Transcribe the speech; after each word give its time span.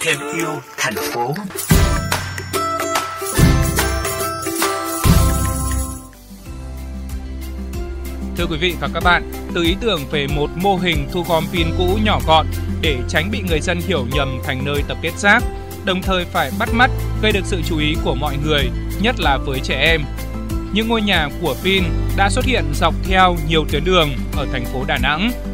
Thêm 0.00 0.18
yêu 0.36 0.60
thành 0.78 0.94
phố. 1.12 1.34
Thưa 8.36 8.46
quý 8.46 8.56
vị 8.60 8.74
và 8.80 8.88
các 8.94 9.02
bạn, 9.04 9.32
từ 9.54 9.62
ý 9.62 9.76
tưởng 9.80 10.00
về 10.10 10.26
một 10.26 10.50
mô 10.56 10.76
hình 10.76 11.08
thu 11.12 11.24
gom 11.28 11.44
pin 11.52 11.66
cũ 11.78 11.98
nhỏ 12.04 12.20
gọn 12.26 12.46
để 12.80 12.98
tránh 13.08 13.30
bị 13.30 13.42
người 13.48 13.60
dân 13.60 13.80
hiểu 13.80 14.06
nhầm 14.12 14.38
thành 14.44 14.64
nơi 14.64 14.82
tập 14.88 14.98
kết 15.02 15.12
rác, 15.18 15.42
đồng 15.84 16.02
thời 16.02 16.24
phải 16.24 16.50
bắt 16.58 16.68
mắt 16.72 16.90
gây 17.22 17.32
được 17.32 17.44
sự 17.44 17.60
chú 17.68 17.78
ý 17.78 17.94
của 18.04 18.14
mọi 18.14 18.36
người, 18.44 18.70
nhất 19.02 19.20
là 19.20 19.38
với 19.46 19.60
trẻ 19.60 19.80
em. 19.80 20.00
Những 20.72 20.88
ngôi 20.88 21.02
nhà 21.02 21.28
của 21.42 21.54
pin 21.64 21.84
đã 22.16 22.30
xuất 22.30 22.44
hiện 22.44 22.64
dọc 22.74 22.94
theo 23.04 23.36
nhiều 23.48 23.64
tuyến 23.72 23.84
đường 23.84 24.10
ở 24.36 24.46
thành 24.52 24.64
phố 24.64 24.84
Đà 24.86 24.98
Nẵng. 24.98 25.49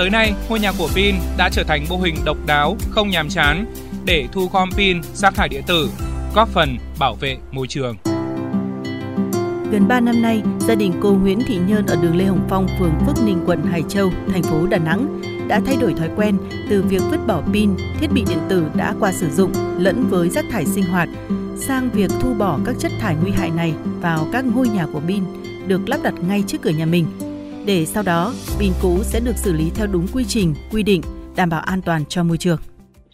Tới 0.00 0.10
nay, 0.10 0.34
ngôi 0.48 0.60
nhà 0.60 0.72
của 0.78 0.88
pin 0.94 1.14
đã 1.36 1.48
trở 1.52 1.64
thành 1.64 1.86
mô 1.88 1.98
hình 1.98 2.14
độc 2.24 2.36
đáo, 2.46 2.76
không 2.90 3.10
nhàm 3.10 3.28
chán 3.28 3.66
để 4.04 4.28
thu 4.32 4.48
gom 4.52 4.70
pin, 4.76 5.00
rác 5.14 5.34
thải 5.34 5.48
điện 5.48 5.62
tử, 5.66 5.90
góp 6.34 6.48
phần 6.48 6.76
bảo 6.98 7.14
vệ 7.14 7.36
môi 7.50 7.66
trường. 7.66 7.96
Gần 9.72 9.88
3 9.88 10.00
năm 10.00 10.22
nay, 10.22 10.42
gia 10.58 10.74
đình 10.74 10.92
cô 11.02 11.12
Nguyễn 11.12 11.40
Thị 11.46 11.58
Nhơn 11.66 11.86
ở 11.86 11.96
đường 12.02 12.16
Lê 12.16 12.24
Hồng 12.24 12.46
Phong, 12.48 12.66
phường 12.78 12.92
Phước 13.06 13.24
Ninh, 13.24 13.42
quận 13.46 13.62
Hải 13.62 13.82
Châu, 13.88 14.10
thành 14.32 14.42
phố 14.42 14.66
Đà 14.66 14.78
Nẵng 14.78 15.22
đã 15.48 15.60
thay 15.66 15.76
đổi 15.80 15.94
thói 15.94 16.08
quen 16.16 16.38
từ 16.70 16.82
việc 16.82 17.02
vứt 17.10 17.26
bỏ 17.26 17.42
pin, 17.52 17.70
thiết 18.00 18.12
bị 18.12 18.24
điện 18.28 18.40
tử 18.48 18.64
đã 18.74 18.94
qua 19.00 19.12
sử 19.12 19.30
dụng 19.30 19.52
lẫn 19.78 20.06
với 20.08 20.30
rác 20.30 20.44
thải 20.50 20.66
sinh 20.66 20.84
hoạt 20.84 21.08
sang 21.56 21.90
việc 21.90 22.10
thu 22.20 22.34
bỏ 22.34 22.58
các 22.66 22.76
chất 22.78 22.92
thải 23.00 23.16
nguy 23.22 23.30
hại 23.30 23.50
này 23.50 23.74
vào 24.00 24.26
các 24.32 24.44
ngôi 24.44 24.68
nhà 24.68 24.86
của 24.92 25.00
pin 25.08 25.24
được 25.66 25.88
lắp 25.88 26.00
đặt 26.02 26.14
ngay 26.28 26.44
trước 26.46 26.58
cửa 26.62 26.70
nhà 26.70 26.86
mình. 26.86 27.06
Để 27.66 27.84
sau 27.84 28.02
đó, 28.06 28.32
pin 28.58 28.72
cũ 28.82 28.88
sẽ 29.02 29.20
được 29.26 29.36
xử 29.36 29.52
lý 29.52 29.70
theo 29.76 29.86
đúng 29.92 30.06
quy 30.14 30.24
trình, 30.24 30.54
quy 30.72 30.82
định, 30.82 31.00
đảm 31.36 31.48
bảo 31.50 31.60
an 31.66 31.80
toàn 31.86 32.00
cho 32.08 32.24
môi 32.24 32.36
trường. 32.36 32.58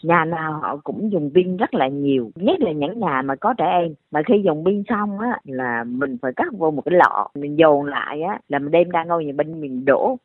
Nhà 0.02 0.24
nào 0.24 0.52
họ 0.62 0.76
cũng 0.84 1.12
dùng 1.12 1.30
pin 1.34 1.56
rất 1.56 1.74
là 1.74 1.88
nhiều 1.88 2.30
nhất 2.34 2.60
là 2.60 2.72
những 2.72 2.98
nhà 2.98 3.22
mà 3.22 3.34
có 3.36 3.54
trẻ 3.58 3.64
em. 3.64 3.94
Mà 4.10 4.22
khi 4.26 4.34
dùng 4.44 4.64
pin 4.64 4.82
xong 4.88 5.18
á 5.18 5.38
là 5.44 5.84
mình 5.84 6.16
phải 6.22 6.32
cắt 6.36 6.46
vô 6.58 6.70
một 6.70 6.82
cái 6.84 6.94
lọ 6.94 7.28
mình 7.34 7.58
dồn 7.58 7.86
lại 7.86 8.22
á 8.22 8.38
là 8.48 8.58
mình 8.58 8.70
đem 8.70 8.88
ra 8.88 9.04
ngôi 9.04 9.24
nhà 9.24 9.32
pin 9.38 9.60
mình 9.60 9.84
đổ. 9.84 10.16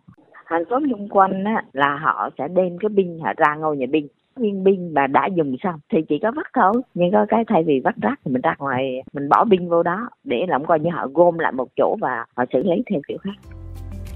Hàng 0.45 0.63
xóm 0.69 0.83
xung 0.91 1.09
quanh 1.09 1.43
á 1.43 1.63
là 1.73 1.97
họ 1.97 2.29
sẽ 2.37 2.47
đem 2.47 2.77
cái 2.77 2.89
pin 2.97 3.19
họ 3.19 3.33
ra 3.37 3.55
ngôi 3.55 3.77
nhà 3.77 3.85
pin. 3.93 4.07
Viên 4.35 4.65
pin 4.65 4.93
mà 4.93 5.07
đã 5.07 5.29
dùng 5.35 5.55
xong 5.63 5.79
thì 5.91 5.97
chỉ 6.09 6.19
có 6.21 6.31
vắt 6.35 6.45
thôi. 6.53 6.81
Nhưng 6.93 7.11
có 7.11 7.25
cái 7.29 7.43
thay 7.47 7.63
vì 7.63 7.81
vắt 7.83 7.95
rác 8.01 8.19
thì 8.25 8.31
mình 8.31 8.41
ra 8.41 8.55
ngoài 8.59 9.03
mình 9.13 9.29
bỏ 9.29 9.45
pin 9.51 9.69
vô 9.69 9.83
đó 9.83 10.09
để 10.23 10.45
làm 10.47 10.65
coi 10.65 10.79
như 10.79 10.89
họ 10.93 11.07
gom 11.13 11.39
lại 11.39 11.51
một 11.51 11.67
chỗ 11.75 11.95
và 12.01 12.25
họ 12.35 12.45
xử 12.53 12.63
lý 12.63 12.83
theo 12.89 13.01
kiểu 13.07 13.17
khác 13.17 13.60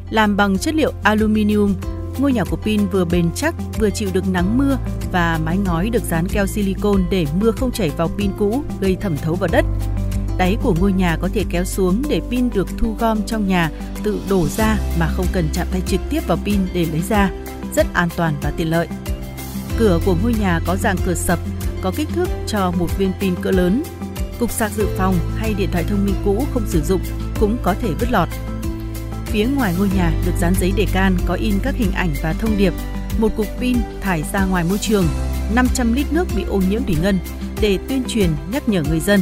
làm 0.10 0.38
bằng 0.38 0.58
chất 0.58 0.76
liệu 0.76 0.92
aluminium 1.04 1.74
ngôi 2.18 2.34
nhà 2.34 2.44
của 2.44 2.58
Pin 2.58 2.88
vừa 2.88 3.06
bền 3.06 3.30
chắc, 3.36 3.56
vừa 3.80 3.90
chịu 3.90 4.10
được 4.14 4.30
nắng 4.30 4.58
mưa 4.58 4.78
và 5.12 5.40
mái 5.46 5.58
ngói 5.58 5.90
được 5.90 6.04
dán 6.04 6.28
keo 6.28 6.48
silicon 6.48 7.04
để 7.12 7.26
mưa 7.40 7.52
không 7.52 7.72
chảy 7.72 7.90
vào 7.90 8.08
pin 8.18 8.32
cũ 8.40 8.64
gây 8.80 8.96
thẩm 8.96 9.18
thấu 9.18 9.36
vào 9.36 9.50
đất. 9.52 9.66
Đáy 10.38 10.58
của 10.64 10.76
ngôi 10.80 10.94
nhà 10.94 11.18
có 11.22 11.30
thể 11.34 11.44
kéo 11.50 11.66
xuống 11.66 12.02
để 12.10 12.22
pin 12.30 12.50
được 12.50 12.68
thu 12.78 12.96
gom 13.00 13.22
trong 13.26 13.48
nhà 13.48 13.72
tự 14.04 14.20
đổ 14.30 14.48
ra 14.48 14.78
mà 15.00 15.08
không 15.08 15.26
cần 15.34 15.50
chạm 15.54 15.68
tay 15.72 15.82
trực 15.88 16.02
tiếp 16.10 16.28
vào 16.28 16.38
pin 16.46 16.60
để 16.74 16.86
lấy 16.86 17.02
ra, 17.02 17.32
rất 17.76 17.88
an 17.94 18.10
toàn 18.16 18.34
và 18.42 18.52
tiện 18.58 18.70
lợi. 18.70 18.88
Cửa 19.78 20.00
của 20.06 20.16
ngôi 20.24 20.34
nhà 20.34 20.60
có 20.66 20.76
dạng 20.76 20.98
cửa 21.06 21.16
sập, 21.16 21.40
có 21.82 21.92
kích 21.96 22.10
thước 22.16 22.30
cho 22.48 22.72
một 22.72 22.98
viên 22.98 23.12
pin 23.20 23.36
cỡ 23.42 23.52
lớn. 23.52 23.84
Cục 24.40 24.52
sạc 24.52 24.72
dự 24.72 24.88
phòng 24.98 25.16
hay 25.38 25.54
điện 25.54 25.70
thoại 25.72 25.84
thông 25.88 26.06
minh 26.06 26.16
cũ 26.26 26.46
không 26.54 26.64
sử 26.68 26.82
dụng 26.82 27.02
cũng 27.40 27.58
có 27.64 27.76
thể 27.82 27.90
vứt 28.00 28.12
lọt 28.12 28.30
Phía 29.36 29.48
ngoài 29.56 29.74
ngôi 29.78 29.90
nhà 29.96 30.14
được 30.26 30.32
dán 30.40 30.54
giấy 30.60 30.74
đề 30.78 30.86
can 30.94 31.18
có 31.26 31.34
in 31.34 31.54
các 31.64 31.76
hình 31.78 31.92
ảnh 31.92 32.14
và 32.24 32.34
thông 32.34 32.58
điệp, 32.58 32.74
một 33.20 33.36
cục 33.36 33.48
pin 33.60 33.78
thải 34.02 34.24
ra 34.34 34.46
ngoài 34.46 34.64
môi 34.70 34.78
trường, 34.78 35.08
500 35.56 35.94
lít 35.94 36.14
nước 36.14 36.28
bị 36.36 36.44
ô 36.44 36.62
nhiễm 36.70 36.84
thủy 36.84 36.96
ngân 37.02 37.20
để 37.62 37.80
tuyên 37.90 38.04
truyền 38.08 38.30
nhắc 38.52 38.70
nhở 38.70 38.84
người 38.84 39.00
dân. 39.00 39.22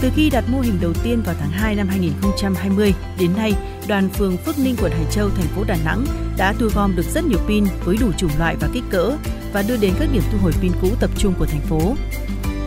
Từ 0.00 0.10
khi 0.14 0.30
đặt 0.30 0.44
mô 0.48 0.60
hình 0.60 0.78
đầu 0.80 0.92
tiên 1.04 1.22
vào 1.26 1.34
tháng 1.40 1.50
2 1.50 1.74
năm 1.74 1.88
2020 1.88 2.94
đến 3.18 3.30
nay, 3.36 3.54
đoàn 3.88 4.08
phường 4.08 4.36
Phước 4.36 4.58
Ninh 4.58 4.76
quận 4.82 4.92
Hải 4.92 5.06
Châu 5.10 5.28
thành 5.28 5.48
phố 5.56 5.64
Đà 5.64 5.76
Nẵng 5.84 6.04
đã 6.36 6.54
thu 6.58 6.68
gom 6.74 6.96
được 6.96 7.06
rất 7.14 7.24
nhiều 7.24 7.40
pin 7.48 7.64
với 7.84 7.96
đủ 8.00 8.12
chủng 8.12 8.38
loại 8.38 8.56
và 8.60 8.68
kích 8.72 8.84
cỡ 8.90 9.16
và 9.52 9.62
đưa 9.62 9.76
đến 9.76 9.94
các 9.98 10.08
điểm 10.12 10.22
thu 10.32 10.38
hồi 10.42 10.52
pin 10.60 10.72
cũ 10.82 10.88
tập 11.00 11.10
trung 11.18 11.34
của 11.38 11.46
thành 11.46 11.60
phố. 11.60 11.94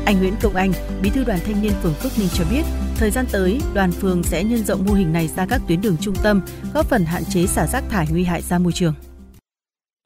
Anh 0.05 0.15
Nguyễn 0.19 0.33
Công 0.43 0.55
Anh, 0.55 0.71
Bí 1.03 1.09
thư 1.09 1.23
đoàn 1.27 1.39
thanh 1.45 1.61
niên 1.61 1.71
phường 1.81 1.93
Phước 1.93 2.11
Ninh 2.19 2.31
cho 2.33 2.45
biết, 2.51 2.63
thời 2.99 3.11
gian 3.11 3.25
tới, 3.33 3.59
đoàn 3.75 3.89
phường 3.91 4.23
sẽ 4.23 4.43
nhân 4.43 4.59
rộng 4.59 4.79
mô 4.87 4.93
hình 4.93 5.13
này 5.13 5.27
ra 5.27 5.45
các 5.49 5.61
tuyến 5.67 5.81
đường 5.81 5.97
trung 6.01 6.13
tâm, 6.23 6.41
góp 6.73 6.85
phần 6.85 7.01
hạn 7.05 7.23
chế 7.33 7.41
xả 7.45 7.65
rác 7.67 7.83
thải 7.89 8.05
nguy 8.11 8.23
hại 8.23 8.41
ra 8.41 8.59
môi 8.59 8.71
trường. 8.75 8.93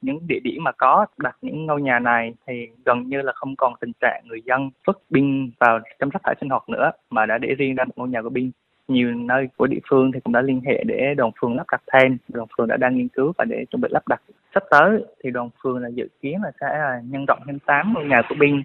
Những 0.01 0.27
địa 0.27 0.39
điểm 0.43 0.63
mà 0.63 0.71
có 0.71 1.05
đặt 1.17 1.37
những 1.41 1.65
ngôi 1.65 1.81
nhà 1.81 1.99
này 1.99 2.33
thì 2.47 2.53
gần 2.85 3.09
như 3.09 3.21
là 3.21 3.31
không 3.35 3.55
còn 3.55 3.73
tình 3.81 3.91
trạng 4.01 4.23
người 4.25 4.41
dân 4.45 4.69
vứt 4.87 5.01
pin 5.13 5.51
vào 5.59 5.79
chăm 5.99 6.09
rác 6.09 6.19
thải 6.23 6.35
sinh 6.41 6.49
hoạt 6.49 6.69
nữa 6.69 6.91
mà 7.09 7.25
đã 7.25 7.37
để 7.37 7.49
riêng 7.57 7.75
ra 7.75 7.83
một 7.83 7.93
ngôi 7.95 8.09
nhà 8.09 8.21
của 8.21 8.29
pin 8.29 8.51
nhiều 8.87 9.11
nơi 9.15 9.47
của 9.57 9.67
địa 9.67 9.79
phương 9.89 10.11
thì 10.11 10.19
cũng 10.23 10.33
đã 10.33 10.41
liên 10.41 10.61
hệ 10.65 10.83
để 10.85 11.13
đoàn 11.17 11.31
phường 11.41 11.55
lắp 11.55 11.65
đặt 11.71 11.81
thêm 11.93 12.17
đoàn 12.27 12.47
phường 12.57 12.67
đã 12.67 12.77
đang 12.77 12.97
nghiên 12.97 13.07
cứu 13.07 13.33
và 13.37 13.45
để 13.45 13.65
chuẩn 13.71 13.81
bị 13.81 13.89
lắp 13.91 14.07
đặt 14.07 14.21
sắp 14.53 14.63
tới 14.69 15.05
thì 15.23 15.31
đoàn 15.31 15.49
phường 15.63 15.77
là 15.77 15.89
dự 15.89 16.07
kiến 16.21 16.41
là 16.43 16.51
sẽ 16.61 16.67
à, 16.67 17.01
nhân 17.09 17.25
rộng 17.27 17.39
thêm 17.47 17.59
8 17.59 17.93
ngôi 17.93 18.05
nhà 18.05 18.21
của 18.29 18.35
binh. 18.39 18.63